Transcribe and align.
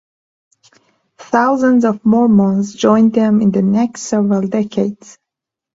Thousands 1.19 1.85
of 1.85 2.03
Mormons 2.03 2.73
joined 2.73 3.13
them 3.13 3.39
in 3.39 3.51
the 3.51 3.61
next 3.61 4.01
several 4.01 4.47
decades. 4.47 5.19